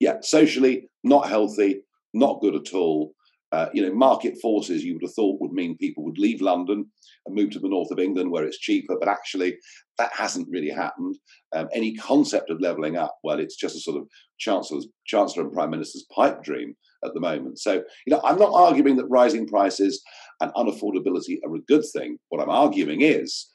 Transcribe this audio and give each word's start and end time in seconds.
yeah, 0.00 0.16
socially 0.22 0.88
not 1.04 1.28
healthy, 1.28 1.82
not 2.14 2.40
good 2.40 2.54
at 2.54 2.74
all. 2.74 3.12
Uh, 3.52 3.68
you 3.72 3.80
know, 3.80 3.94
market 3.94 4.36
forces 4.42 4.84
you 4.84 4.94
would 4.94 5.02
have 5.02 5.14
thought 5.14 5.40
would 5.40 5.52
mean 5.52 5.76
people 5.76 6.04
would 6.04 6.18
leave 6.18 6.40
London 6.40 6.84
and 7.24 7.34
move 7.34 7.50
to 7.50 7.60
the 7.60 7.68
north 7.68 7.90
of 7.92 7.98
England 7.98 8.30
where 8.30 8.44
it's 8.44 8.58
cheaper, 8.58 8.96
but 8.98 9.08
actually 9.08 9.56
that 9.98 10.12
hasn't 10.12 10.48
really 10.50 10.68
happened. 10.68 11.16
Um, 11.54 11.68
any 11.72 11.94
concept 11.94 12.50
of 12.50 12.60
levelling 12.60 12.96
up, 12.96 13.16
well, 13.22 13.38
it's 13.38 13.56
just 13.56 13.76
a 13.76 13.80
sort 13.80 13.98
of 13.98 14.08
chancellor's, 14.38 14.88
chancellor 15.06 15.44
and 15.44 15.52
prime 15.52 15.70
minister's 15.70 16.06
pipe 16.14 16.42
dream 16.42 16.74
at 17.04 17.14
the 17.14 17.20
moment. 17.20 17.60
So, 17.60 17.74
you 17.74 18.10
know, 18.10 18.20
I'm 18.24 18.38
not 18.38 18.52
arguing 18.52 18.96
that 18.96 19.06
rising 19.06 19.46
prices 19.46 20.02
and 20.40 20.52
unaffordability 20.54 21.38
are 21.46 21.54
a 21.54 21.60
good 21.68 21.84
thing. 21.92 22.18
What 22.30 22.42
I'm 22.42 22.50
arguing 22.50 23.02
is 23.02 23.46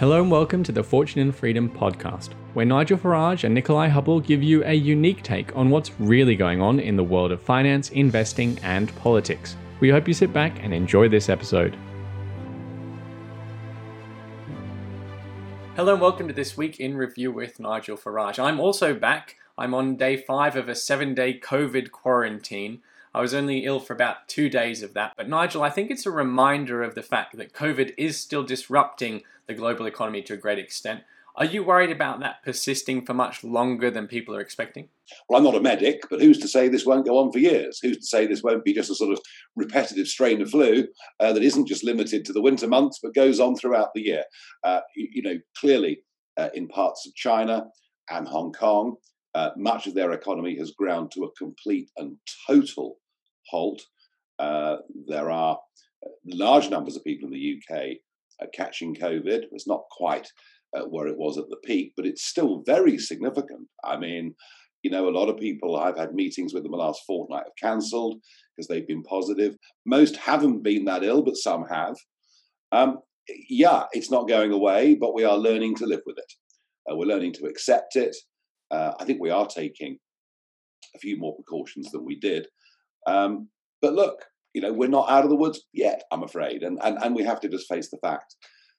Hello 0.00 0.20
and 0.20 0.28
welcome 0.28 0.64
to 0.64 0.72
the 0.72 0.82
Fortune 0.82 1.20
and 1.20 1.32
Freedom 1.32 1.70
podcast, 1.70 2.32
where 2.54 2.66
Nigel 2.66 2.98
Farage 2.98 3.44
and 3.44 3.56
Nickolai 3.56 3.88
Hubble 3.88 4.18
give 4.18 4.42
you 4.42 4.64
a 4.64 4.74
unique 4.74 5.22
take 5.22 5.54
on 5.54 5.70
what's 5.70 5.92
really 6.00 6.34
going 6.34 6.60
on 6.60 6.80
in 6.80 6.96
the 6.96 7.04
world 7.04 7.30
of 7.30 7.40
finance, 7.40 7.90
investing, 7.90 8.58
and 8.64 8.92
politics. 8.96 9.54
We 9.78 9.90
hope 9.90 10.08
you 10.08 10.12
sit 10.12 10.32
back 10.32 10.60
and 10.64 10.74
enjoy 10.74 11.08
this 11.08 11.28
episode. 11.28 11.76
Hello 15.76 15.92
and 15.92 16.02
welcome 16.02 16.26
to 16.26 16.34
this 16.34 16.56
week 16.56 16.80
in 16.80 16.96
review 16.96 17.30
with 17.30 17.60
Nigel 17.60 17.96
Farage. 17.96 18.40
I'm 18.40 18.58
also 18.58 18.94
back. 18.94 19.36
I'm 19.56 19.74
on 19.74 19.94
day 19.94 20.16
five 20.16 20.56
of 20.56 20.68
a 20.68 20.74
seven 20.74 21.14
day 21.14 21.38
COVID 21.38 21.92
quarantine. 21.92 22.82
I 23.14 23.20
was 23.20 23.32
only 23.32 23.64
ill 23.64 23.78
for 23.78 23.92
about 23.92 24.28
two 24.28 24.50
days 24.50 24.82
of 24.82 24.94
that. 24.94 25.12
But 25.16 25.28
Nigel, 25.28 25.62
I 25.62 25.70
think 25.70 25.90
it's 25.90 26.04
a 26.04 26.10
reminder 26.10 26.82
of 26.82 26.96
the 26.96 27.02
fact 27.02 27.36
that 27.36 27.52
COVID 27.52 27.94
is 27.96 28.20
still 28.20 28.42
disrupting 28.42 29.22
the 29.46 29.54
global 29.54 29.86
economy 29.86 30.20
to 30.22 30.34
a 30.34 30.38
great 30.38 30.58
extent. 30.58 31.02
Are 31.36 31.44
you 31.44 31.64
worried 31.64 31.90
about 31.90 32.20
that 32.20 32.42
persisting 32.44 33.04
for 33.04 33.12
much 33.12 33.42
longer 33.42 33.90
than 33.90 34.06
people 34.06 34.36
are 34.36 34.40
expecting? 34.40 34.88
Well, 35.28 35.38
I'm 35.38 35.44
not 35.44 35.56
a 35.56 35.60
medic, 35.60 36.02
but 36.08 36.20
who's 36.20 36.38
to 36.38 36.48
say 36.48 36.68
this 36.68 36.86
won't 36.86 37.06
go 37.06 37.18
on 37.18 37.32
for 37.32 37.40
years? 37.40 37.80
Who's 37.80 37.98
to 37.98 38.06
say 38.06 38.26
this 38.26 38.42
won't 38.42 38.64
be 38.64 38.72
just 38.72 38.90
a 38.90 38.94
sort 38.94 39.12
of 39.12 39.20
repetitive 39.56 40.06
strain 40.06 40.40
of 40.42 40.50
flu 40.50 40.86
uh, 41.18 41.32
that 41.32 41.42
isn't 41.42 41.66
just 41.66 41.84
limited 41.84 42.24
to 42.24 42.32
the 42.32 42.42
winter 42.42 42.68
months, 42.68 43.00
but 43.02 43.14
goes 43.14 43.40
on 43.40 43.56
throughout 43.56 43.88
the 43.94 44.02
year? 44.02 44.24
Uh, 44.62 44.80
you, 44.94 45.08
you, 45.12 45.22
know, 45.22 45.38
clearly 45.56 46.02
uh, 46.36 46.50
in 46.54 46.68
parts 46.68 47.04
of 47.06 47.14
China 47.16 47.64
and 48.10 48.28
Hong 48.28 48.52
Kong, 48.52 48.94
uh, 49.34 49.50
much 49.56 49.88
of 49.88 49.94
their 49.94 50.12
economy 50.12 50.56
has 50.58 50.70
ground 50.70 51.10
to 51.12 51.24
a 51.24 51.32
complete 51.32 51.90
and 51.96 52.16
total 52.46 52.98
halt. 53.50 53.82
Uh, 54.38 54.76
there 55.06 55.30
are 55.30 55.58
uh, 56.04 56.10
large 56.26 56.70
numbers 56.70 56.96
of 56.96 57.04
people 57.04 57.28
in 57.28 57.34
the 57.34 57.60
UK 57.60 57.96
uh, 58.42 58.46
catching 58.52 58.94
COVID. 58.94 59.44
It's 59.52 59.68
not 59.68 59.84
quite 59.90 60.28
uh, 60.76 60.82
where 60.82 61.06
it 61.06 61.16
was 61.16 61.38
at 61.38 61.48
the 61.50 61.56
peak, 61.64 61.92
but 61.96 62.06
it's 62.06 62.26
still 62.26 62.62
very 62.66 62.98
significant. 62.98 63.68
I 63.84 63.96
mean, 63.96 64.34
you 64.82 64.90
know, 64.90 65.08
a 65.08 65.16
lot 65.18 65.28
of 65.28 65.38
people 65.38 65.76
I've 65.76 65.96
had 65.96 66.14
meetings 66.14 66.52
with 66.52 66.64
in 66.64 66.70
the 66.70 66.76
last 66.76 67.02
fortnight 67.06 67.44
have 67.44 67.70
cancelled 67.70 68.20
because 68.54 68.68
they've 68.68 68.86
been 68.86 69.02
positive. 69.02 69.56
Most 69.86 70.16
haven't 70.16 70.62
been 70.62 70.84
that 70.84 71.04
ill, 71.04 71.22
but 71.22 71.36
some 71.36 71.64
have. 71.66 71.96
Um, 72.72 72.98
yeah, 73.48 73.84
it's 73.92 74.10
not 74.10 74.28
going 74.28 74.52
away, 74.52 74.94
but 74.94 75.14
we 75.14 75.24
are 75.24 75.38
learning 75.38 75.76
to 75.76 75.86
live 75.86 76.02
with 76.04 76.18
it. 76.18 76.32
Uh, 76.90 76.96
we're 76.96 77.06
learning 77.06 77.32
to 77.34 77.46
accept 77.46 77.96
it. 77.96 78.14
Uh, 78.70 78.92
I 78.98 79.04
think 79.04 79.20
we 79.20 79.30
are 79.30 79.46
taking 79.46 79.98
a 80.94 80.98
few 80.98 81.16
more 81.16 81.34
precautions 81.34 81.90
than 81.90 82.04
we 82.04 82.18
did. 82.18 82.46
Um, 83.06 83.48
but 83.80 83.94
look, 83.94 84.24
you 84.52 84.60
know, 84.60 84.72
we're 84.72 84.88
not 84.88 85.10
out 85.10 85.24
of 85.24 85.30
the 85.30 85.36
woods 85.36 85.60
yet, 85.72 86.04
I'm 86.10 86.22
afraid. 86.22 86.62
And, 86.62 86.78
and, 86.82 86.98
and 87.02 87.14
we 87.14 87.24
have 87.24 87.40
to 87.40 87.48
just 87.48 87.68
face 87.68 87.90
the 87.90 87.98
fact 87.98 88.36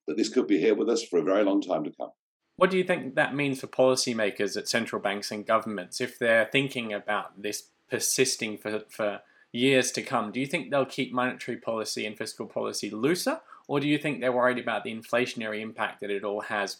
that 0.07 0.17
this 0.17 0.29
could 0.29 0.47
be 0.47 0.59
here 0.59 0.75
with 0.75 0.89
us 0.89 1.03
for 1.03 1.19
a 1.19 1.23
very 1.23 1.43
long 1.43 1.61
time 1.61 1.83
to 1.83 1.91
come. 1.99 2.11
What 2.57 2.71
do 2.71 2.77
you 2.77 2.83
think 2.83 3.15
that 3.15 3.35
means 3.35 3.59
for 3.59 3.67
policymakers 3.67 4.55
at 4.55 4.69
central 4.69 5.01
banks 5.01 5.31
and 5.31 5.45
governments 5.45 5.99
if 5.99 6.17
they're 6.17 6.47
thinking 6.49 6.93
about 6.93 7.41
this 7.41 7.69
persisting 7.89 8.57
for, 8.57 8.83
for 8.87 9.21
years 9.51 9.91
to 9.91 10.01
come? 10.01 10.31
Do 10.31 10.39
you 10.39 10.45
think 10.45 10.71
they'll 10.71 10.85
keep 10.85 11.13
monetary 11.13 11.57
policy 11.57 12.05
and 12.05 12.17
fiscal 12.17 12.45
policy 12.45 12.89
looser? 12.89 13.41
Or 13.67 13.79
do 13.79 13.87
you 13.87 13.97
think 13.97 14.21
they're 14.21 14.31
worried 14.31 14.59
about 14.59 14.83
the 14.83 14.95
inflationary 14.95 15.59
impact 15.61 15.99
that 16.01 16.11
it 16.11 16.23
all 16.23 16.41
has 16.41 16.77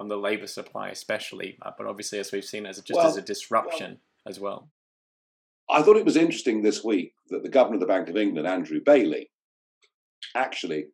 on 0.00 0.08
the 0.08 0.16
labour 0.16 0.46
supply, 0.46 0.88
especially, 0.88 1.58
uh, 1.62 1.70
but 1.76 1.86
obviously, 1.86 2.18
as 2.18 2.32
we've 2.32 2.44
seen, 2.44 2.66
as 2.66 2.80
just 2.80 2.96
well, 2.96 3.06
as 3.06 3.16
a 3.16 3.22
disruption 3.22 3.98
well, 4.24 4.30
as 4.30 4.40
well? 4.40 4.68
I 5.70 5.82
thought 5.82 5.96
it 5.96 6.04
was 6.04 6.16
interesting 6.16 6.62
this 6.62 6.84
week 6.84 7.12
that 7.30 7.42
the 7.42 7.48
governor 7.48 7.76
of 7.76 7.80
the 7.80 7.86
Bank 7.86 8.08
of 8.08 8.16
England, 8.16 8.46
Andrew 8.46 8.80
Bailey, 8.84 9.30
actually, 10.36 10.86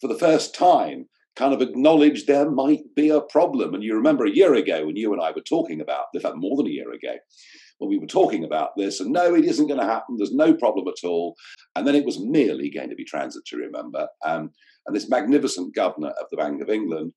for 0.00 0.08
the 0.08 0.18
first 0.18 0.54
time, 0.54 1.06
kind 1.36 1.54
of 1.54 1.62
acknowledged 1.62 2.26
there 2.26 2.50
might 2.50 2.82
be 2.96 3.10
a 3.10 3.20
problem. 3.20 3.72
And 3.72 3.82
you 3.82 3.94
remember 3.94 4.24
a 4.24 4.30
year 4.30 4.54
ago 4.54 4.86
when 4.86 4.96
you 4.96 5.12
and 5.12 5.22
I 5.22 5.30
were 5.30 5.40
talking 5.40 5.80
about, 5.80 6.06
in 6.12 6.20
fact, 6.20 6.34
more 6.36 6.56
than 6.56 6.66
a 6.66 6.70
year 6.70 6.90
ago, 6.90 7.14
when 7.78 7.88
we 7.88 7.98
were 7.98 8.06
talking 8.06 8.42
about 8.42 8.70
this, 8.76 8.98
and 8.98 9.12
no, 9.12 9.36
it 9.36 9.44
isn't 9.44 9.68
going 9.68 9.78
to 9.78 9.86
happen. 9.86 10.16
There's 10.18 10.34
no 10.34 10.52
problem 10.52 10.86
at 10.88 11.06
all. 11.06 11.36
And 11.76 11.86
then 11.86 11.94
it 11.94 12.04
was 12.04 12.18
merely 12.20 12.70
going 12.70 12.90
to 12.90 12.96
be 12.96 13.04
transitory, 13.04 13.66
remember? 13.66 14.08
Um, 14.26 14.50
and 14.86 14.96
this 14.96 15.08
magnificent 15.08 15.76
governor 15.76 16.08
of 16.08 16.26
the 16.30 16.36
Bank 16.36 16.60
of 16.60 16.70
England 16.70 17.12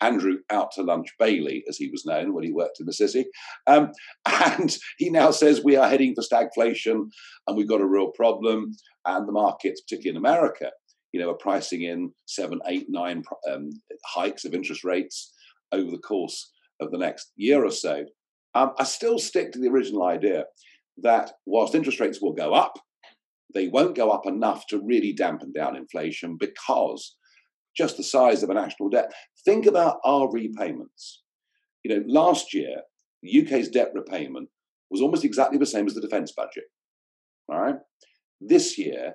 Andrew 0.00 0.38
Out 0.50 0.72
to 0.72 0.82
Lunch 0.82 1.08
Bailey, 1.18 1.64
as 1.68 1.76
he 1.76 1.88
was 1.90 2.04
known 2.04 2.34
when 2.34 2.44
he 2.44 2.52
worked 2.52 2.80
in 2.80 2.86
the 2.86 2.92
city. 2.92 3.26
Um, 3.66 3.92
and 4.26 4.76
he 4.98 5.10
now 5.10 5.30
says 5.30 5.62
we 5.64 5.76
are 5.76 5.88
heading 5.88 6.14
for 6.14 6.22
stagflation 6.22 7.10
and 7.46 7.56
we've 7.56 7.68
got 7.68 7.80
a 7.80 7.86
real 7.86 8.10
problem. 8.10 8.72
And 9.06 9.26
the 9.26 9.32
markets, 9.32 9.80
particularly 9.80 10.16
in 10.16 10.24
America, 10.24 10.70
you 11.12 11.20
know, 11.20 11.30
are 11.30 11.34
pricing 11.34 11.82
in 11.82 12.12
seven, 12.26 12.60
eight, 12.66 12.86
nine 12.88 13.22
um, 13.50 13.70
hikes 14.04 14.44
of 14.44 14.54
interest 14.54 14.84
rates 14.84 15.32
over 15.72 15.90
the 15.90 15.98
course 15.98 16.52
of 16.80 16.90
the 16.90 16.98
next 16.98 17.32
year 17.36 17.64
or 17.64 17.70
so. 17.70 18.04
Um, 18.54 18.72
I 18.78 18.84
still 18.84 19.18
stick 19.18 19.52
to 19.52 19.58
the 19.58 19.68
original 19.68 20.04
idea 20.04 20.44
that 20.98 21.32
whilst 21.44 21.74
interest 21.74 22.00
rates 22.00 22.20
will 22.20 22.32
go 22.32 22.54
up, 22.54 22.78
they 23.54 23.68
won't 23.68 23.96
go 23.96 24.10
up 24.10 24.26
enough 24.26 24.66
to 24.68 24.82
really 24.84 25.12
dampen 25.12 25.52
down 25.52 25.76
inflation 25.76 26.36
because 26.38 27.16
just 27.76 27.96
the 27.96 28.02
size 28.02 28.42
of 28.42 28.50
a 28.50 28.54
national 28.54 28.88
debt. 28.88 29.12
Think 29.44 29.66
about 29.66 29.98
our 30.04 30.30
repayments. 30.30 31.22
You 31.84 31.94
know, 31.94 32.04
last 32.06 32.54
year, 32.54 32.82
the 33.22 33.42
UK's 33.42 33.68
debt 33.68 33.90
repayment 33.94 34.48
was 34.90 35.00
almost 35.00 35.24
exactly 35.24 35.58
the 35.58 35.66
same 35.66 35.86
as 35.86 35.94
the 35.94 36.00
defence 36.00 36.32
budget. 36.36 36.64
All 37.48 37.60
right. 37.60 37.76
This 38.40 38.78
year, 38.78 39.14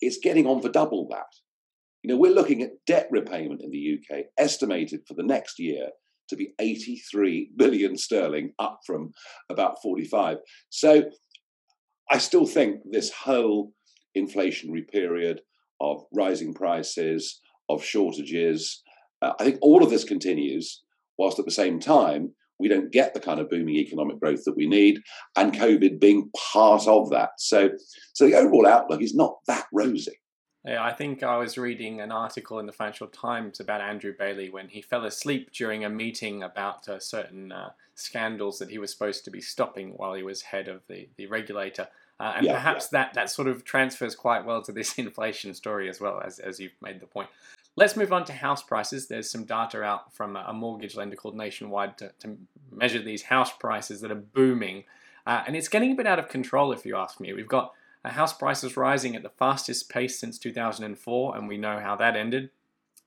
it's 0.00 0.18
getting 0.22 0.46
on 0.46 0.60
for 0.60 0.68
double 0.68 1.08
that. 1.10 1.26
You 2.02 2.12
know, 2.12 2.18
we're 2.18 2.34
looking 2.34 2.62
at 2.62 2.70
debt 2.86 3.08
repayment 3.10 3.62
in 3.62 3.70
the 3.70 3.98
UK 3.98 4.24
estimated 4.38 5.00
for 5.06 5.14
the 5.14 5.22
next 5.22 5.58
year 5.58 5.88
to 6.30 6.36
be 6.36 6.54
83 6.58 7.50
billion 7.56 7.96
sterling, 7.96 8.52
up 8.58 8.80
from 8.86 9.12
about 9.50 9.82
45. 9.82 10.38
So 10.70 11.04
I 12.10 12.18
still 12.18 12.46
think 12.46 12.80
this 12.90 13.10
whole 13.10 13.72
inflationary 14.16 14.88
period 14.88 15.42
of 15.80 16.04
rising 16.14 16.54
prices, 16.54 17.40
of 17.74 17.84
shortages. 17.84 18.82
Uh, 19.22 19.32
I 19.38 19.44
think 19.44 19.58
all 19.62 19.82
of 19.82 19.90
this 19.90 20.04
continues, 20.04 20.82
whilst 21.18 21.38
at 21.38 21.44
the 21.44 21.50
same 21.50 21.80
time, 21.80 22.32
we 22.58 22.68
don't 22.68 22.92
get 22.92 23.14
the 23.14 23.20
kind 23.20 23.40
of 23.40 23.48
booming 23.48 23.76
economic 23.76 24.20
growth 24.20 24.44
that 24.44 24.56
we 24.56 24.66
need, 24.66 25.00
and 25.36 25.54
COVID 25.54 25.98
being 25.98 26.30
part 26.52 26.86
of 26.86 27.10
that. 27.10 27.30
So, 27.38 27.70
so 28.12 28.26
the 28.26 28.34
overall 28.34 28.66
outlook 28.66 29.02
is 29.02 29.14
not 29.14 29.38
that 29.46 29.66
rosy. 29.72 30.20
Yeah, 30.64 30.84
I 30.84 30.92
think 30.92 31.22
I 31.22 31.38
was 31.38 31.56
reading 31.56 32.02
an 32.02 32.12
article 32.12 32.58
in 32.58 32.66
the 32.66 32.72
Financial 32.72 33.06
Times 33.06 33.60
about 33.60 33.80
Andrew 33.80 34.12
Bailey 34.16 34.50
when 34.50 34.68
he 34.68 34.82
fell 34.82 35.06
asleep 35.06 35.52
during 35.52 35.86
a 35.86 35.88
meeting 35.88 36.42
about 36.42 36.86
uh, 36.86 36.98
certain 36.98 37.50
uh, 37.50 37.70
scandals 37.94 38.58
that 38.58 38.68
he 38.68 38.76
was 38.76 38.92
supposed 38.92 39.24
to 39.24 39.30
be 39.30 39.40
stopping 39.40 39.92
while 39.96 40.12
he 40.12 40.22
was 40.22 40.42
head 40.42 40.68
of 40.68 40.82
the, 40.86 41.08
the 41.16 41.26
regulator. 41.26 41.88
Uh, 42.18 42.34
and 42.36 42.44
yeah, 42.44 42.52
perhaps 42.52 42.90
yeah. 42.92 43.04
that, 43.04 43.14
that 43.14 43.30
sort 43.30 43.48
of 43.48 43.64
transfers 43.64 44.14
quite 44.14 44.44
well 44.44 44.60
to 44.60 44.72
this 44.72 44.92
inflation 44.98 45.54
story 45.54 45.88
as 45.88 45.98
well, 45.98 46.20
as, 46.22 46.38
as 46.38 46.60
you've 46.60 46.76
made 46.82 47.00
the 47.00 47.06
point. 47.06 47.30
Let's 47.80 47.96
move 47.96 48.12
on 48.12 48.26
to 48.26 48.34
house 48.34 48.62
prices. 48.62 49.08
There's 49.08 49.30
some 49.30 49.44
data 49.44 49.82
out 49.82 50.12
from 50.12 50.36
a 50.36 50.52
mortgage 50.52 50.96
lender 50.96 51.16
called 51.16 51.34
Nationwide 51.34 51.96
to, 51.96 52.12
to 52.18 52.36
measure 52.70 53.00
these 53.00 53.22
house 53.22 53.50
prices 53.56 54.02
that 54.02 54.10
are 54.10 54.16
booming. 54.16 54.84
Uh, 55.26 55.44
and 55.46 55.56
it's 55.56 55.68
getting 55.68 55.92
a 55.92 55.94
bit 55.94 56.06
out 56.06 56.18
of 56.18 56.28
control, 56.28 56.72
if 56.72 56.84
you 56.84 56.94
ask 56.94 57.20
me. 57.20 57.32
We've 57.32 57.48
got 57.48 57.72
uh, 58.04 58.10
house 58.10 58.34
prices 58.34 58.76
rising 58.76 59.16
at 59.16 59.22
the 59.22 59.30
fastest 59.30 59.88
pace 59.88 60.18
since 60.18 60.38
2004, 60.38 61.34
and 61.34 61.48
we 61.48 61.56
know 61.56 61.80
how 61.80 61.96
that 61.96 62.16
ended. 62.16 62.50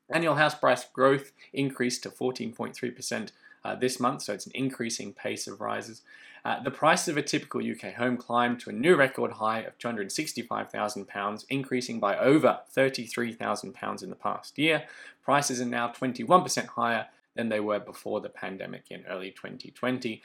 Annual 0.10 0.38
house 0.38 0.56
price 0.56 0.86
growth 0.86 1.34
increased 1.54 2.02
to 2.02 2.10
14.3% 2.10 3.30
uh, 3.66 3.76
this 3.76 4.00
month, 4.00 4.24
so 4.24 4.34
it's 4.34 4.46
an 4.46 4.52
increasing 4.56 5.14
pace 5.14 5.48
of 5.48 5.62
rises. 5.62 6.02
Uh, 6.46 6.62
the 6.62 6.72
price 6.72 7.08
of 7.08 7.16
a 7.16 7.22
typical 7.22 7.62
UK 7.62 7.94
home 7.94 8.18
climbed 8.18 8.60
to 8.60 8.70
a 8.70 8.74
new 8.74 8.96
record 8.96 9.32
high 9.34 9.62
of 9.62 9.78
£265,000, 9.78 11.46
increasing 11.50 12.00
by 12.00 12.18
over 12.18 12.60
£33,000 12.76 14.04
in 14.04 14.10
the 14.10 14.16
past 14.16 14.58
year. 14.58 14.84
Prices 15.24 15.62
are 15.62 15.66
now 15.66 15.88
21% 15.88 16.68
higher 16.68 17.08
than 17.36 17.50
they 17.50 17.62
were 17.62 17.80
before 17.80 18.20
the 18.20 18.30
pandemic 18.30 18.86
in 18.90 19.06
early 19.06 19.32
2020. 19.32 20.22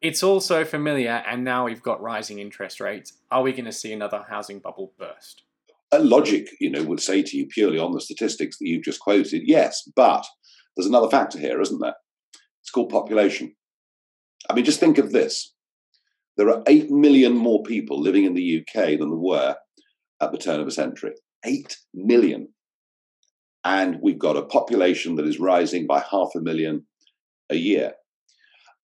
It's 0.00 0.22
also 0.22 0.64
familiar, 0.64 1.22
and 1.26 1.44
now 1.44 1.64
we've 1.64 1.82
got 1.82 2.02
rising 2.02 2.38
interest 2.38 2.80
rates. 2.80 3.14
Are 3.30 3.42
we 3.42 3.52
going 3.52 3.64
to 3.66 3.72
see 3.72 3.92
another 3.92 4.24
housing 4.28 4.58
bubble 4.58 4.92
burst? 4.98 5.42
A 5.92 5.98
logic, 5.98 6.48
you 6.60 6.70
know, 6.70 6.82
would 6.84 7.00
say 7.00 7.22
to 7.22 7.36
you 7.36 7.46
purely 7.46 7.78
on 7.78 7.92
the 7.92 8.00
statistics 8.00 8.58
that 8.58 8.66
you've 8.66 8.84
just 8.84 9.00
quoted, 9.00 9.42
yes, 9.44 9.88
but 9.94 10.26
there's 10.76 10.88
another 10.88 11.08
factor 11.08 11.38
here, 11.38 11.60
isn't 11.60 11.80
there? 11.80 11.94
Called 12.74 12.90
population. 12.90 13.54
I 14.50 14.54
mean, 14.54 14.64
just 14.64 14.80
think 14.80 14.98
of 14.98 15.12
this. 15.12 15.54
There 16.36 16.48
are 16.48 16.64
8 16.66 16.90
million 16.90 17.36
more 17.36 17.62
people 17.62 18.00
living 18.00 18.24
in 18.24 18.34
the 18.34 18.60
UK 18.60 18.98
than 18.98 19.10
there 19.10 19.16
were 19.16 19.54
at 20.20 20.32
the 20.32 20.38
turn 20.38 20.58
of 20.58 20.66
a 20.66 20.72
century. 20.72 21.12
8 21.44 21.76
million. 21.94 22.48
And 23.64 23.98
we've 24.02 24.18
got 24.18 24.36
a 24.36 24.42
population 24.42 25.14
that 25.16 25.26
is 25.26 25.38
rising 25.38 25.86
by 25.86 26.00
half 26.00 26.30
a 26.34 26.40
million 26.40 26.86
a 27.48 27.54
year. 27.54 27.92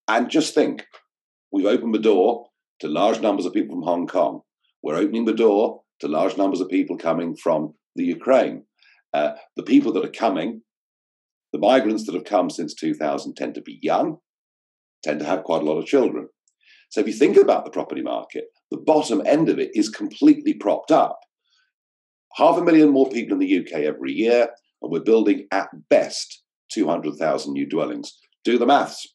And 0.06 0.30
just 0.30 0.54
think, 0.54 0.86
we've 1.50 1.66
opened 1.66 1.94
the 1.94 1.98
door 1.98 2.46
to 2.80 2.88
large 2.88 3.20
numbers 3.20 3.44
of 3.44 3.52
people 3.52 3.74
from 3.74 3.82
Hong 3.82 4.06
Kong. 4.06 4.42
We're 4.84 4.96
opening 4.96 5.24
the 5.24 5.34
door 5.34 5.82
to 6.00 6.08
large 6.08 6.36
numbers 6.36 6.60
of 6.60 6.68
people 6.68 6.96
coming 6.96 7.36
from 7.36 7.74
the 7.96 8.04
Ukraine. 8.04 8.64
Uh, 9.12 9.32
the 9.56 9.64
people 9.64 9.92
that 9.94 10.04
are 10.04 10.12
coming, 10.12 10.62
the 11.52 11.58
migrants 11.58 12.06
that 12.06 12.14
have 12.14 12.24
come 12.24 12.50
since 12.50 12.74
2000 12.74 13.34
tend 13.34 13.54
to 13.54 13.62
be 13.62 13.78
young, 13.82 14.18
tend 15.02 15.20
to 15.20 15.26
have 15.26 15.44
quite 15.44 15.62
a 15.62 15.64
lot 15.64 15.78
of 15.78 15.86
children. 15.86 16.28
So 16.90 17.00
if 17.00 17.06
you 17.06 17.12
think 17.12 17.36
about 17.36 17.64
the 17.64 17.70
property 17.70 18.02
market, 18.02 18.44
the 18.70 18.76
bottom 18.76 19.22
end 19.24 19.48
of 19.48 19.58
it 19.58 19.70
is 19.74 19.88
completely 19.88 20.54
propped 20.54 20.90
up. 20.90 21.20
Half 22.34 22.58
a 22.58 22.62
million 22.62 22.90
more 22.90 23.08
people 23.08 23.34
in 23.34 23.40
the 23.40 23.58
UK 23.58 23.82
every 23.82 24.12
year, 24.12 24.48
and 24.82 24.92
we're 24.92 25.00
building 25.00 25.46
at 25.52 25.68
best 25.88 26.42
200,000 26.72 27.52
new 27.52 27.68
dwellings. 27.68 28.16
Do 28.44 28.58
the 28.58 28.66
maths. 28.66 29.06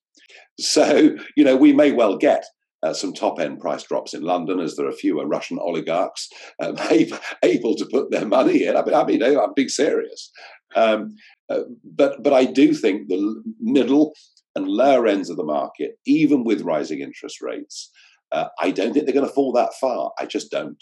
So, 0.59 1.15
you 1.35 1.43
know, 1.43 1.55
we 1.55 1.73
may 1.73 1.91
well 1.91 2.17
get 2.17 2.45
uh, 2.85 2.93
some 2.93 3.13
top 3.13 3.39
end 3.39 3.59
price 3.59 3.83
drops 3.83 4.13
in 4.13 4.21
London 4.21 4.59
as 4.59 4.75
there 4.75 4.87
are 4.87 4.91
fewer 4.91 5.25
Russian 5.25 5.57
oligarchs 5.57 6.29
um, 6.61 6.77
able 7.43 7.75
to 7.75 7.85
put 7.85 8.11
their 8.11 8.27
money 8.27 8.63
in. 8.65 8.77
I 8.77 8.83
mean, 8.83 8.93
I 8.93 9.03
mean 9.03 9.23
I'm 9.23 9.53
being 9.55 9.69
serious. 9.69 10.31
Um, 10.75 11.15
uh, 11.49 11.61
but, 11.83 12.21
but 12.21 12.33
I 12.33 12.45
do 12.45 12.73
think 12.73 13.07
the 13.07 13.43
middle 13.59 14.13
and 14.55 14.67
lower 14.67 15.07
ends 15.07 15.29
of 15.29 15.37
the 15.37 15.43
market, 15.43 15.97
even 16.05 16.43
with 16.43 16.61
rising 16.61 17.01
interest 17.01 17.41
rates, 17.41 17.89
uh, 18.31 18.49
I 18.59 18.69
don't 18.69 18.93
think 18.93 19.05
they're 19.05 19.15
going 19.15 19.27
to 19.27 19.33
fall 19.33 19.51
that 19.53 19.73
far. 19.73 20.11
I 20.19 20.27
just 20.27 20.51
don't. 20.51 20.81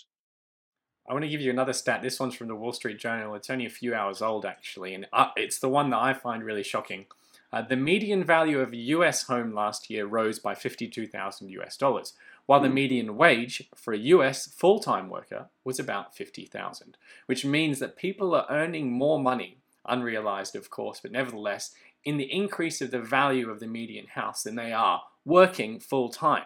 I 1.09 1.13
want 1.13 1.23
to 1.23 1.29
give 1.29 1.41
you 1.41 1.51
another 1.51 1.73
stat. 1.73 2.01
This 2.01 2.19
one's 2.19 2.35
from 2.35 2.47
the 2.47 2.56
Wall 2.56 2.73
Street 2.73 2.97
Journal. 2.97 3.35
It's 3.35 3.49
only 3.49 3.65
a 3.65 3.69
few 3.69 3.94
hours 3.94 4.21
old, 4.21 4.45
actually, 4.45 4.94
and 4.94 5.07
uh, 5.11 5.27
it's 5.35 5.59
the 5.59 5.69
one 5.69 5.89
that 5.89 5.99
I 5.99 6.13
find 6.13 6.44
really 6.44 6.63
shocking. 6.63 7.06
Uh, 7.53 7.61
the 7.61 7.75
median 7.75 8.23
value 8.23 8.59
of 8.59 8.73
a 8.73 8.77
US 8.77 9.23
home 9.23 9.53
last 9.53 9.88
year 9.88 10.07
rose 10.07 10.39
by 10.39 10.55
52,000 10.55 11.50
US 11.51 11.77
dollars, 11.77 12.13
while 12.47 12.59
the 12.59 12.67
hmm. 12.67 12.73
median 12.73 13.15
wage 13.15 13.69
for 13.75 13.94
a 13.94 14.00
US 14.00 14.47
full 14.47 14.79
time 14.79 15.07
worker 15.07 15.50
was 15.63 15.79
about 15.79 16.15
50,000, 16.15 16.97
which 17.27 17.45
means 17.45 17.77
that 17.77 17.95
people 17.95 18.33
are 18.33 18.47
earning 18.50 18.91
more 18.91 19.19
money, 19.19 19.59
unrealized 19.85 20.55
of 20.55 20.71
course, 20.71 21.00
but 21.00 21.11
nevertheless, 21.11 21.75
in 22.03 22.17
the 22.17 22.33
increase 22.33 22.81
of 22.81 22.89
the 22.89 23.00
value 23.00 23.51
of 23.51 23.59
the 23.59 23.67
median 23.67 24.07
house 24.07 24.41
than 24.41 24.56
they 24.56 24.73
are 24.73 25.03
working 25.23 25.79
full 25.79 26.09
time. 26.09 26.45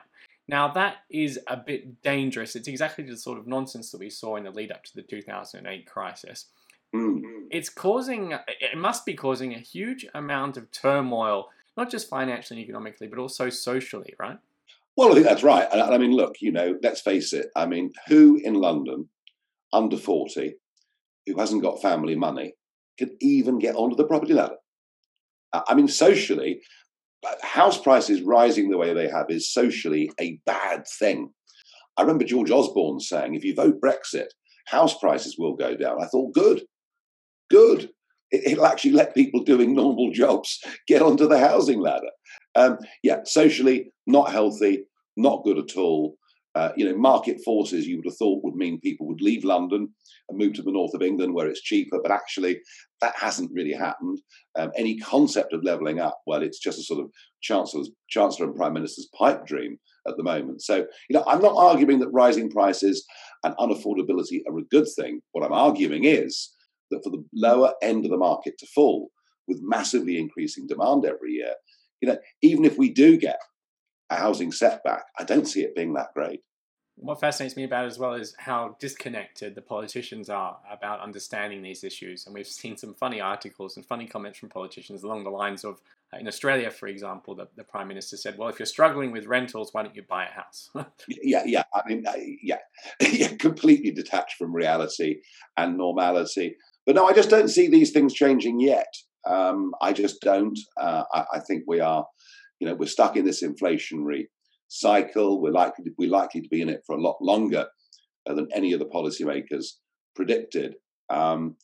Now, 0.49 0.67
that 0.73 0.97
is 1.09 1.39
a 1.47 1.57
bit 1.57 2.01
dangerous. 2.01 2.55
It's 2.55 2.67
exactly 2.67 3.03
the 3.05 3.17
sort 3.17 3.37
of 3.37 3.47
nonsense 3.47 3.91
that 3.91 3.99
we 3.99 4.09
saw 4.09 4.35
in 4.35 4.43
the 4.43 4.51
lead 4.51 4.71
up 4.71 4.83
to 4.85 4.95
the 4.95 5.01
2008 5.01 5.85
crisis. 5.85 6.45
Mm. 6.95 7.21
It's 7.51 7.69
causing, 7.69 8.33
it 8.47 8.77
must 8.77 9.05
be 9.05 9.13
causing 9.13 9.53
a 9.53 9.59
huge 9.59 10.05
amount 10.13 10.57
of 10.57 10.71
turmoil, 10.71 11.49
not 11.75 11.91
just 11.91 12.09
financially 12.09 12.59
and 12.59 12.65
economically, 12.69 13.07
but 13.07 13.19
also 13.19 13.49
socially, 13.49 14.13
right? 14.19 14.37
Well, 14.95 15.11
I 15.11 15.13
think 15.13 15.25
that's 15.25 15.43
right. 15.43 15.67
I 15.71 15.97
mean, 15.97 16.13
look, 16.13 16.35
you 16.41 16.51
know, 16.51 16.77
let's 16.81 17.01
face 17.01 17.31
it. 17.33 17.47
I 17.55 17.67
mean, 17.67 17.91
who 18.07 18.39
in 18.43 18.55
London 18.55 19.09
under 19.71 19.97
40 19.97 20.55
who 21.27 21.37
hasn't 21.37 21.61
got 21.61 21.81
family 21.81 22.15
money 22.15 22.53
could 22.97 23.11
even 23.21 23.59
get 23.59 23.75
onto 23.75 23.95
the 23.95 24.07
property 24.07 24.33
ladder? 24.33 24.55
I 25.53 25.75
mean, 25.75 25.87
socially, 25.87 26.61
house 27.41 27.79
prices 27.79 28.21
rising 28.21 28.69
the 28.69 28.77
way 28.77 28.93
they 28.93 29.09
have 29.09 29.27
is 29.29 29.51
socially 29.51 30.09
a 30.19 30.39
bad 30.45 30.85
thing. 30.99 31.31
I 31.95 32.01
remember 32.01 32.25
George 32.25 32.51
Osborne 32.51 32.99
saying, 32.99 33.35
if 33.35 33.43
you 33.43 33.53
vote 33.55 33.81
Brexit, 33.81 34.27
house 34.65 34.97
prices 34.97 35.35
will 35.37 35.55
go 35.55 35.75
down. 35.75 36.01
I 36.01 36.07
thought, 36.07 36.33
good, 36.33 36.63
good. 37.49 37.89
It'll 38.31 38.65
actually 38.65 38.91
let 38.91 39.15
people 39.15 39.43
doing 39.43 39.73
normal 39.73 40.11
jobs 40.11 40.59
get 40.87 41.01
onto 41.01 41.27
the 41.27 41.39
housing 41.39 41.79
ladder. 41.79 42.11
Um, 42.55 42.77
yeah, 43.03 43.19
socially, 43.23 43.91
not 44.05 44.31
healthy, 44.31 44.83
not 45.15 45.43
good 45.43 45.57
at 45.57 45.77
all. 45.77 46.17
Uh, 46.55 46.71
you 46.75 46.85
know, 46.85 46.97
market 46.97 47.39
forces 47.45 47.85
you 47.85 47.97
would 47.97 48.05
have 48.05 48.17
thought 48.17 48.43
would 48.43 48.55
mean 48.55 48.79
people 48.79 49.05
would 49.07 49.21
leave 49.21 49.43
London 49.43 49.93
and 50.27 50.37
move 50.37 50.53
to 50.53 50.63
the 50.63 50.71
north 50.71 50.93
of 50.95 51.03
England 51.03 51.33
where 51.33 51.47
it's 51.47 51.61
cheaper, 51.61 51.99
but 52.01 52.11
actually 52.11 52.59
that 52.99 53.15
hasn't 53.15 53.51
really 53.53 53.73
happened. 53.73 54.19
Um, 54.57 54.71
any 54.75 54.97
concept 54.97 55.53
of 55.53 55.63
levelling 55.63 55.99
up, 55.99 56.19
well, 56.25 56.41
it's 56.41 56.57
just 56.57 56.79
a 56.79 56.83
sort 56.83 56.99
of 56.99 57.11
chancellor's, 57.41 57.91
chancellor 58.09 58.47
and 58.47 58.55
prime 58.55 58.73
minister's 58.73 59.07
pipe 59.15 59.45
dream 59.45 59.77
at 60.07 60.17
the 60.17 60.23
moment. 60.23 60.63
So, 60.63 60.77
you 60.77 61.13
know, 61.13 61.23
I'm 61.27 61.41
not 61.41 61.55
arguing 61.55 61.99
that 61.99 62.09
rising 62.09 62.49
prices 62.49 63.05
and 63.43 63.55
unaffordability 63.57 64.41
are 64.49 64.57
a 64.57 64.63
good 64.71 64.87
thing. 64.95 65.21
What 65.33 65.45
I'm 65.45 65.53
arguing 65.53 66.05
is 66.05 66.49
that 66.91 67.03
for 67.03 67.09
the 67.09 67.23
lower 67.33 67.73
end 67.81 68.05
of 68.05 68.11
the 68.11 68.17
market 68.17 68.57
to 68.59 68.67
fall 68.67 69.09
with 69.47 69.59
massively 69.61 70.17
increasing 70.17 70.67
demand 70.67 71.05
every 71.05 71.33
year, 71.33 71.53
you 72.01 72.09
know, 72.09 72.17
even 72.41 72.65
if 72.65 72.77
we 72.77 72.91
do 72.91 73.17
get 73.17 73.39
a 74.09 74.15
housing 74.15 74.51
setback, 74.51 75.03
I 75.17 75.23
don't 75.23 75.47
see 75.47 75.61
it 75.61 75.75
being 75.75 75.93
that 75.93 76.13
great. 76.13 76.41
What 76.99 77.19
fascinates 77.19 77.55
me 77.55 77.63
about 77.63 77.83
it 77.83 77.89
as 77.89 77.99
well 77.99 78.13
is 78.13 78.33
how 78.39 78.75
disconnected 78.79 79.53
the 79.53 79.61
politicians 79.61 80.31
are 80.31 80.57
about 80.71 80.99
understanding 80.99 81.61
these 81.61 81.83
issues. 81.83 82.25
And 82.25 82.33
we've 82.33 82.47
seen 82.47 82.75
some 82.75 82.95
funny 82.95 83.21
articles 83.21 83.77
and 83.77 83.85
funny 83.85 84.07
comments 84.07 84.39
from 84.39 84.49
politicians 84.49 85.03
along 85.03 85.23
the 85.23 85.29
lines 85.29 85.63
of, 85.63 85.79
uh, 86.11 86.17
in 86.17 86.27
Australia, 86.27 86.71
for 86.71 86.87
example, 86.87 87.35
the, 87.35 87.47
the 87.55 87.63
Prime 87.63 87.87
Minister 87.87 88.17
said, 88.17 88.35
Well, 88.35 88.49
if 88.49 88.57
you're 88.57 88.65
struggling 88.65 89.11
with 89.11 89.27
rentals, 89.27 89.69
why 89.73 89.83
don't 89.83 89.95
you 89.95 90.01
buy 90.09 90.25
a 90.25 90.31
house? 90.31 90.71
yeah, 91.07 91.43
yeah. 91.45 91.63
I 91.71 91.87
mean, 91.87 92.03
yeah, 92.41 92.59
yeah, 92.99 93.35
completely 93.35 93.91
detached 93.91 94.35
from 94.35 94.55
reality 94.55 95.17
and 95.55 95.77
normality. 95.77 96.55
But 96.87 96.95
no, 96.95 97.05
I 97.05 97.13
just 97.13 97.29
don't 97.29 97.49
see 97.49 97.67
these 97.67 97.91
things 97.91 98.13
changing 98.13 98.59
yet. 98.59 98.91
Um, 99.29 99.73
I 99.81 99.93
just 99.93 100.21
don't. 100.21 100.57
Uh, 100.81 101.03
I, 101.13 101.25
I 101.33 101.39
think 101.41 101.65
we 101.67 101.81
are 101.81 102.05
you 102.59 102.67
know, 102.67 102.75
we're 102.75 102.87
stuck 102.87 103.15
in 103.15 103.25
this 103.25 103.43
inflationary 103.43 104.25
cycle. 104.67 105.41
We're 105.41 105.51
likely 105.51 105.85
to, 105.85 105.91
we're 105.97 106.09
likely 106.09 106.41
to 106.41 106.49
be 106.49 106.61
in 106.61 106.69
it 106.69 106.83
for 106.85 106.95
a 106.95 107.01
lot 107.01 107.17
longer 107.21 107.67
uh, 108.27 108.33
than 108.33 108.47
any 108.53 108.73
of 108.73 108.79
the 108.79 108.85
policymakers 108.85 109.65
predicted. 110.15 110.75
Um, 111.09 111.55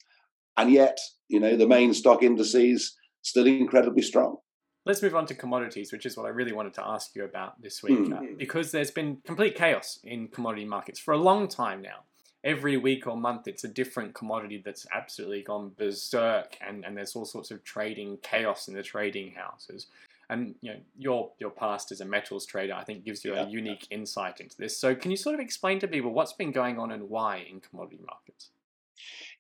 and 0.58 0.72
yet, 0.72 0.98
you 1.28 1.40
know, 1.40 1.58
the 1.58 1.68
main 1.68 1.94
stock 1.94 2.24
indices 2.24 2.96
still 3.22 3.48
incredibly 3.48 4.04
strong. 4.04 4.38
Let's 4.86 5.02
move 5.02 5.16
on 5.16 5.26
to 5.28 5.36
commodities, 5.36 5.94
which 5.94 6.06
is 6.06 6.18
what 6.18 6.26
I 6.26 6.30
really 6.30 6.52
wanted 6.52 6.74
to 6.76 6.86
ask 6.86 7.16
you 7.16 7.24
about 7.24 7.62
this 7.62 7.82
week, 7.82 8.00
mm. 8.00 8.14
uh, 8.14 8.36
because 8.38 8.72
there's 8.72 8.92
been 8.92 9.20
complete 9.26 9.56
chaos 9.56 9.98
in 10.04 10.28
commodity 10.28 10.66
markets 10.66 11.00
for 11.00 11.14
a 11.14 11.18
long 11.18 11.48
time 11.48 11.82
now. 11.82 12.04
Every 12.44 12.76
week 12.76 13.08
or 13.08 13.16
month, 13.16 13.48
it's 13.48 13.64
a 13.64 13.70
different 13.70 14.14
commodity 14.14 14.62
that's 14.64 14.86
absolutely 14.94 15.44
gone 15.44 15.72
berserk, 15.78 16.58
and, 16.60 16.84
and 16.84 16.98
there's 16.98 17.16
all 17.16 17.26
sorts 17.26 17.52
of 17.52 17.64
trading 17.64 18.18
chaos 18.22 18.68
in 18.68 18.74
the 18.74 18.84
trading 18.84 19.34
houses. 19.34 19.88
And 20.30 20.56
you 20.62 20.72
know 20.72 20.80
your 20.98 21.32
your 21.40 21.52
past 21.52 21.92
as 21.92 22.00
a 22.00 22.06
metals 22.06 22.46
trader 22.46 22.74
i 22.74 22.84
think 22.84 23.04
gives 23.04 23.26
you 23.26 23.36
yeah. 23.36 23.46
a 23.46 23.50
unique 23.50 23.86
insight 23.92 24.40
into 24.40 24.56
this. 24.58 24.76
So 24.78 24.96
can 24.96 25.12
you 25.12 25.18
sort 25.18 25.36
of 25.36 25.42
explain 25.42 25.80
to 25.80 25.88
people 25.88 26.12
what's 26.12 26.34
been 26.34 26.52
going 26.52 26.80
on 26.80 26.92
and 26.92 27.10
why 27.10 27.46
in 27.50 27.60
commodity 27.60 28.00
markets? 28.08 28.50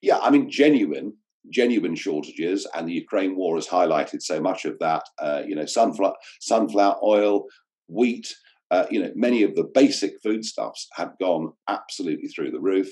Yeah 0.02 0.20
i 0.20 0.30
mean 0.30 0.52
genuine 0.52 1.14
genuine 1.50 1.96
shortages 1.96 2.68
and 2.76 2.88
the 2.88 2.94
ukraine 2.94 3.36
war 3.36 3.56
has 3.56 3.68
highlighted 3.68 4.22
so 4.22 4.40
much 4.42 4.66
of 4.66 4.78
that 4.80 5.04
uh, 5.20 5.42
you 5.46 5.56
know 5.56 5.66
sunflower 5.66 6.16
sunflower 6.40 6.98
oil 7.04 7.46
wheat 7.88 8.34
uh, 8.74 8.86
you 8.89 9.01
know 9.01 9.12
many 9.15 9.44
of 9.44 9.56
the 9.56 9.70
basic 9.74 10.13
foodstuffs 10.24 10.88
have 10.94 11.13
gone 11.20 11.51
absolutely 11.68 12.27
through 12.27 12.51
the 12.51 12.60
roof 12.72 12.89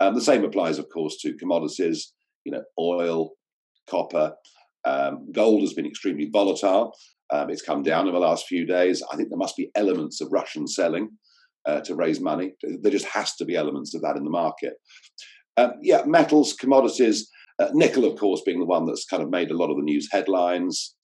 um, 0.00 0.14
the 0.14 0.28
same 0.30 0.44
applies 0.44 0.78
of 0.78 0.86
course 0.92 1.16
to 1.20 1.36
commodities 1.42 2.12
you 2.44 2.52
know 2.52 2.62
oil 2.78 3.30
copper 3.88 4.34
um, 4.84 5.14
gold 5.32 5.60
has 5.62 5.72
been 5.72 5.86
extremely 5.86 6.28
volatile 6.32 6.94
um, 7.32 7.50
it's 7.50 7.62
come 7.62 7.82
down 7.82 8.06
in 8.06 8.14
the 8.14 8.20
last 8.20 8.46
few 8.46 8.66
days. 8.66 9.02
I 9.12 9.16
think 9.16 9.28
there 9.28 9.38
must 9.38 9.56
be 9.56 9.70
elements 9.74 10.20
of 10.20 10.32
Russian 10.32 10.66
selling 10.66 11.10
uh, 11.66 11.80
to 11.80 11.94
raise 11.94 12.20
money. 12.20 12.52
There 12.62 12.92
just 12.92 13.06
has 13.06 13.34
to 13.36 13.44
be 13.44 13.56
elements 13.56 13.94
of 13.94 14.02
that 14.02 14.16
in 14.16 14.24
the 14.24 14.30
market. 14.30 14.74
Um, 15.56 15.72
yeah, 15.82 16.02
metals, 16.06 16.52
commodities, 16.52 17.30
uh, 17.58 17.68
nickel, 17.72 18.04
of 18.04 18.18
course, 18.18 18.42
being 18.44 18.58
the 18.58 18.66
one 18.66 18.86
that's 18.86 19.06
kind 19.06 19.22
of 19.22 19.30
made 19.30 19.50
a 19.50 19.56
lot 19.56 19.70
of 19.70 19.76
the 19.76 19.82
news 19.82 20.08
headlines. 20.10 20.94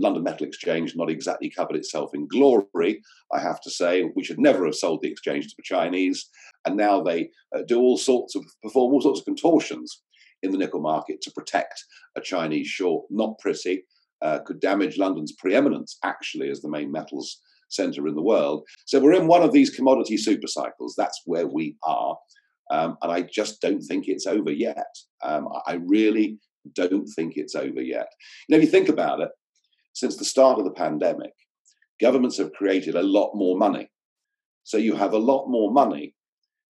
London 0.00 0.22
Metal 0.22 0.46
Exchange 0.46 0.94
not 0.96 1.10
exactly 1.10 1.50
covered 1.50 1.76
itself 1.76 2.10
in 2.14 2.26
glory, 2.28 3.02
I 3.32 3.40
have 3.40 3.60
to 3.62 3.70
say. 3.70 4.10
We 4.16 4.24
should 4.24 4.40
never 4.40 4.64
have 4.64 4.74
sold 4.74 5.02
the 5.02 5.10
exchange 5.10 5.48
to 5.48 5.54
the 5.56 5.62
Chinese, 5.62 6.28
and 6.66 6.76
now 6.76 7.02
they 7.02 7.30
uh, 7.54 7.62
do 7.66 7.78
all 7.78 7.96
sorts 7.96 8.34
of 8.34 8.44
perform 8.62 8.92
all 8.92 9.00
sorts 9.00 9.20
of 9.20 9.26
contortions 9.26 10.02
in 10.42 10.50
the 10.50 10.58
nickel 10.58 10.80
market 10.80 11.20
to 11.22 11.32
protect 11.32 11.84
a 12.16 12.20
Chinese 12.20 12.66
short. 12.66 13.04
Not 13.10 13.38
pretty 13.38 13.84
uh, 14.22 14.40
could 14.40 14.60
damage 14.60 14.98
London's 14.98 15.32
preeminence, 15.32 15.98
actually, 16.04 16.50
as 16.50 16.60
the 16.60 16.70
main 16.70 16.90
metals 16.90 17.40
centre 17.68 18.08
in 18.08 18.14
the 18.14 18.22
world. 18.22 18.66
So 18.84 19.00
we're 19.00 19.14
in 19.14 19.26
one 19.26 19.42
of 19.42 19.52
these 19.52 19.70
commodity 19.70 20.16
super 20.16 20.48
cycles. 20.48 20.94
That's 20.96 21.20
where 21.24 21.46
we 21.46 21.76
are. 21.84 22.16
Um, 22.70 22.96
and 23.02 23.10
I 23.10 23.22
just 23.22 23.60
don't 23.60 23.80
think 23.80 24.06
it's 24.06 24.26
over 24.26 24.50
yet. 24.50 24.94
Um, 25.22 25.48
I 25.66 25.74
really 25.74 26.38
don't 26.74 27.06
think 27.16 27.34
it's 27.36 27.54
over 27.54 27.80
yet. 27.80 28.08
Know, 28.48 28.56
if 28.56 28.62
you 28.62 28.68
think 28.68 28.88
about 28.88 29.20
it, 29.20 29.30
since 29.92 30.16
the 30.16 30.24
start 30.24 30.58
of 30.58 30.64
the 30.64 30.72
pandemic, 30.72 31.32
governments 32.00 32.38
have 32.38 32.52
created 32.52 32.94
a 32.94 33.02
lot 33.02 33.32
more 33.34 33.56
money. 33.56 33.90
So 34.64 34.76
you 34.76 34.94
have 34.96 35.12
a 35.12 35.18
lot 35.18 35.48
more 35.48 35.72
money 35.72 36.14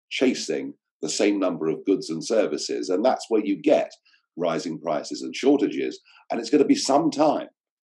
chasing 0.10 0.74
the 1.02 1.10
same 1.10 1.40
number 1.40 1.68
of 1.68 1.86
goods 1.86 2.10
and 2.10 2.24
services. 2.24 2.90
And 2.90 3.04
that's 3.04 3.26
where 3.30 3.44
you 3.44 3.62
get 3.62 3.92
rising 4.38 4.80
prices 4.80 5.22
and 5.22 5.36
shortages. 5.36 6.00
And 6.30 6.40
it's 6.40 6.50
going 6.50 6.64
to 6.64 6.68
be 6.68 6.76
some 6.76 7.12
time 7.12 7.48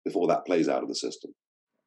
before 0.06 0.28
that 0.28 0.46
plays 0.46 0.70
out 0.70 0.84
of 0.84 0.90
the 0.90 0.96
system. 0.96 1.32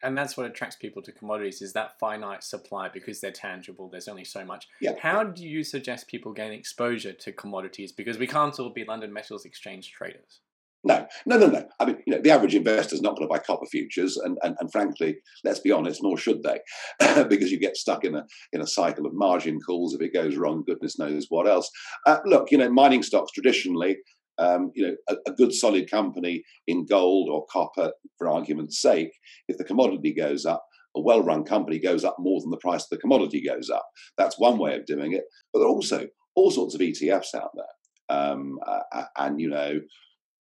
And 0.05 0.19
that's 0.19 0.37
what 0.37 0.47
attracts 0.47 0.77
people 0.77 1.01
to 1.03 1.13
commodities 1.13 1.63
is 1.63 1.73
that 1.75 1.93
finite 2.01 2.43
supply 2.43 2.89
because 2.89 3.21
they're 3.21 3.31
tangible. 3.31 3.89
There's 3.89 4.09
only 4.09 4.25
so 4.25 4.45
much. 4.45 4.67
Yeah. 4.81 4.95
How 5.01 5.23
do 5.23 5.47
you 5.47 5.63
suggest 5.63 6.09
people 6.09 6.33
gain 6.33 6.53
exposure 6.53 7.13
to 7.13 7.33
commodities? 7.33 7.93
Because 7.93 8.19
we 8.19 8.27
can't 8.27 8.59
all 8.59 8.71
be 8.71 8.85
London 8.85 9.13
Metals 9.13 9.45
Exchange 9.45 9.93
traders. 9.93 10.41
No, 10.85 11.07
no, 11.27 11.39
no, 11.39 11.47
no. 11.47 11.65
I 11.79 11.85
mean, 11.85 11.99
you 12.07 12.15
know, 12.15 12.21
the 12.21 12.31
average 12.31 12.57
investor 12.57 12.97
is 12.97 13.03
not 13.03 13.17
going 13.17 13.29
to 13.29 13.33
buy 13.33 13.39
copper 13.39 13.67
futures, 13.67 14.17
and, 14.17 14.37
and, 14.43 14.57
and 14.59 14.73
frankly, 14.73 15.17
let's 15.45 15.61
be 15.61 15.71
honest, 15.71 16.03
nor 16.03 16.19
should 16.19 16.43
they, 16.43 16.59
because 17.29 17.53
you 17.53 17.61
get 17.61 17.77
stuck 17.77 18.05
in 18.05 18.17
a 18.17 18.25
in 18.53 18.61
a 18.61 18.67
cycle 18.67 19.07
of 19.07 19.15
margin 19.15 19.61
calls 19.61 19.95
if 19.95 20.01
it 20.01 20.13
goes 20.13 20.37
wrong. 20.37 20.65
Goodness 20.67 20.99
knows 20.99 21.27
what 21.29 21.47
else. 21.47 21.71
Uh, 22.07 22.19
look, 22.25 22.51
you 22.51 22.59
know, 22.59 22.69
mining 22.69 23.05
stocks 23.05 23.31
traditionally, 23.31 23.99
um, 24.39 24.73
you 24.75 24.87
know, 24.87 24.97
a, 25.09 25.31
a, 25.31 25.35
good 25.35 25.53
solid 25.53 25.91
company 25.91 26.43
in 26.67 26.87
gold 26.87 27.29
or 27.31 27.47
copper, 27.51 27.93
for 28.19 28.29
argument's 28.29 28.81
sake, 28.81 29.13
if 29.49 29.59
the 29.59 29.65
commodity 29.65 30.13
goes 30.15 30.45
up, 30.45 30.65
a 30.97 31.01
well-run 31.01 31.45
company 31.45 31.79
goes 31.79 32.05
up 32.05 32.17
more 32.19 32.41
than 32.41 32.51
the 32.51 32.57
price 32.59 32.83
of 32.83 32.91
the 32.91 32.99
commodity 32.99 33.43
goes 33.43 33.71
up. 33.71 33.87
That's 34.19 34.39
one 34.39 34.59
way 34.59 34.75
of 34.75 34.87
doing 34.87 35.13
it. 35.13 35.25
But 35.53 35.61
there 35.61 35.69
are 35.69 35.73
also 35.73 36.09
all 36.35 36.51
sorts 36.51 36.75
of 36.75 36.81
ETFs 36.81 37.35
out 37.35 37.51
there, 37.55 38.19
um, 38.19 38.59
uh, 38.67 39.05
and 39.19 39.41
you 39.41 39.49
know 39.49 39.81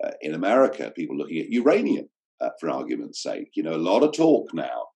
uh, 0.04 0.10
in 0.20 0.34
America, 0.34 0.92
people 0.94 1.16
looking 1.16 1.38
at 1.38 1.50
uranium, 1.50 2.08
uh, 2.42 2.50
for 2.60 2.70
argument's 2.70 3.22
sake. 3.22 3.50
You 3.54 3.62
know, 3.62 3.74
a 3.74 3.76
lot 3.76 4.02
of 4.02 4.12
talk 4.12 4.52
now, 4.52 4.86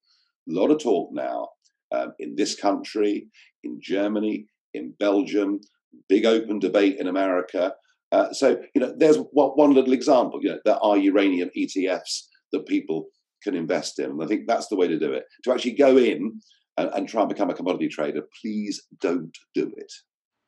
a 0.49 0.53
lot 0.53 0.71
of 0.71 0.83
talk 0.83 1.11
now 1.13 1.49
um, 1.95 2.13
in 2.19 2.35
this 2.37 2.55
country, 2.55 3.29
in 3.63 3.79
Germany, 3.81 4.47
in 4.75 4.95
Belgium, 4.99 5.61
big 6.09 6.27
open 6.27 6.59
debate 6.59 6.97
in 6.99 7.07
America. 7.07 7.75
Uh, 8.13 8.33
so, 8.33 8.61
you 8.75 8.81
know, 8.81 8.95
there's 8.97 9.19
one 9.33 9.73
little 9.73 9.93
example. 9.93 10.41
You 10.43 10.51
know, 10.51 10.59
there 10.65 10.83
are 10.83 10.97
uranium 10.97 11.51
ETFs 11.57 12.25
that 12.53 12.67
people 12.67 13.07
can 13.43 13.55
invest 13.55 13.99
in. 13.99 14.11
And 14.11 14.23
I 14.23 14.27
think 14.27 14.43
that's 14.47 14.69
the 14.69 14.77
way 14.77 14.89
to 14.89 14.99
do 14.99 15.13
it. 15.13 15.25
To 15.45 15.53
actually 15.53 15.73
go 15.73 15.97
in 15.97 16.41
and, 16.77 16.91
and 16.95 17.09
try 17.09 17.23
and 17.23 17.29
become 17.29 17.51
a 17.51 17.55
commodity 17.55 17.89
trader, 17.89 18.23
please 18.43 18.83
don't 19.01 19.37
do 19.55 19.73
it. 19.77 19.93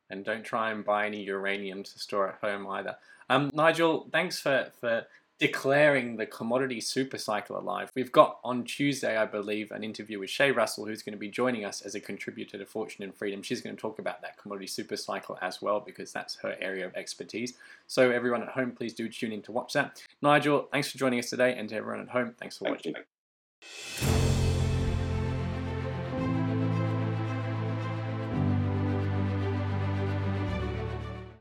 And 0.09 0.25
don't 0.25 0.43
try 0.43 0.71
and 0.71 0.83
buy 0.83 1.05
any 1.05 1.23
uranium 1.23 1.83
to 1.83 1.99
store 1.99 2.29
at 2.29 2.39
home 2.41 2.67
either. 2.67 2.95
Um, 3.29 3.51
Nigel, 3.53 4.07
thanks 4.11 4.39
for, 4.39 4.71
for 4.79 5.05
declaring 5.39 6.17
the 6.17 6.25
commodity 6.25 6.81
super 6.81 7.17
cycle 7.17 7.57
alive. 7.57 7.91
We've 7.95 8.11
got 8.11 8.39
on 8.43 8.65
Tuesday, 8.65 9.15
I 9.17 9.25
believe, 9.25 9.71
an 9.71 9.83
interview 9.83 10.19
with 10.19 10.29
Shae 10.29 10.53
Russell, 10.53 10.85
who's 10.85 11.01
going 11.01 11.13
to 11.13 11.19
be 11.19 11.29
joining 11.29 11.63
us 11.63 11.81
as 11.81 11.95
a 11.95 11.99
contributor 11.99 12.57
to 12.57 12.65
Fortune 12.65 13.03
and 13.03 13.15
Freedom. 13.15 13.41
She's 13.41 13.61
going 13.61 13.75
to 13.75 13.81
talk 13.81 13.99
about 13.99 14.21
that 14.21 14.37
commodity 14.37 14.67
super 14.67 14.97
cycle 14.97 15.37
as 15.41 15.61
well, 15.61 15.79
because 15.79 16.11
that's 16.11 16.35
her 16.41 16.57
area 16.59 16.85
of 16.85 16.93
expertise. 16.95 17.53
So, 17.87 18.11
everyone 18.11 18.43
at 18.43 18.49
home, 18.49 18.71
please 18.71 18.93
do 18.93 19.07
tune 19.07 19.31
in 19.31 19.41
to 19.43 19.51
watch 19.51 19.73
that. 19.73 20.03
Nigel, 20.21 20.67
thanks 20.71 20.91
for 20.91 20.97
joining 20.97 21.19
us 21.19 21.29
today, 21.29 21.55
and 21.57 21.69
to 21.69 21.75
everyone 21.75 22.01
at 22.01 22.09
home, 22.09 22.35
thanks 22.37 22.57
for 22.57 22.65
Thank 22.65 22.77
watching. 22.77 22.95
You. 22.95 24.28